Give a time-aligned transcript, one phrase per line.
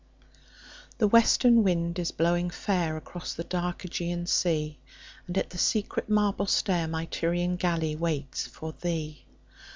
[0.97, 4.79] THE WESTERN wind is blowing fairAcross the dark Ægean sea,
[5.27, 9.25] And at the secret marble stairMy Tyrian galley waits for thee.